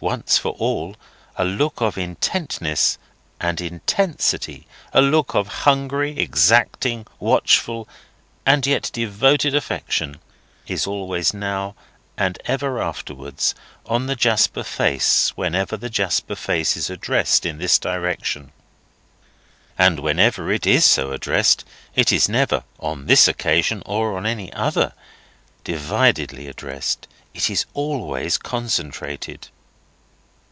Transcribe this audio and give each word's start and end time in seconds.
Once 0.00 0.36
for 0.36 0.52
all, 0.58 0.94
a 1.36 1.44
look 1.46 1.80
of 1.80 1.96
intentness 1.96 2.98
and 3.40 3.58
intensity—a 3.58 5.00
look 5.00 5.34
of 5.34 5.46
hungry, 5.64 6.18
exacting, 6.18 7.06
watchful, 7.18 7.88
and 8.44 8.66
yet 8.66 8.90
devoted 8.92 9.54
affection—is 9.54 10.86
always, 10.86 11.32
now 11.32 11.74
and 12.18 12.38
ever 12.44 12.82
afterwards, 12.82 13.54
on 13.86 14.04
the 14.06 14.14
Jasper 14.14 14.62
face 14.62 15.30
whenever 15.38 15.74
the 15.74 15.88
Jasper 15.88 16.36
face 16.36 16.76
is 16.76 16.90
addressed 16.90 17.46
in 17.46 17.56
this 17.56 17.78
direction. 17.78 18.52
And 19.78 20.00
whenever 20.00 20.52
it 20.52 20.66
is 20.66 20.84
so 20.84 21.12
addressed, 21.12 21.64
it 21.96 22.12
is 22.12 22.28
never, 22.28 22.64
on 22.78 23.06
this 23.06 23.26
occasion 23.26 23.82
or 23.86 24.18
on 24.18 24.26
any 24.26 24.52
other, 24.52 24.92
dividedly 25.64 26.46
addressed; 26.46 27.08
it 27.32 27.48
is 27.48 27.64
always 27.72 28.36
concentrated. 28.36 29.48